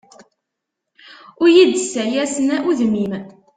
[1.41, 3.13] Ur d iyi-ssayasen udem-im.